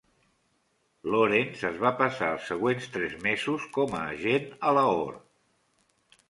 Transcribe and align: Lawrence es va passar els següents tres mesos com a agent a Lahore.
Lawrence 1.15 1.67
es 1.69 1.77
va 1.83 1.91
passar 1.99 2.29
els 2.37 2.47
següents 2.53 2.87
tres 2.97 3.13
mesos 3.27 3.69
com 3.77 3.95
a 3.99 4.01
agent 4.15 4.49
a 4.71 4.75
Lahore. 4.79 5.23